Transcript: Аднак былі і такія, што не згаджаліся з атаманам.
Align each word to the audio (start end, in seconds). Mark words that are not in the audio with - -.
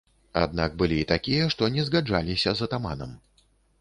Аднак 0.43 0.71
былі 0.81 0.95
і 1.01 1.03
такія, 1.11 1.43
што 1.55 1.69
не 1.75 1.85
згаджаліся 1.91 2.55
з 2.63 2.67
атаманам. 2.71 3.13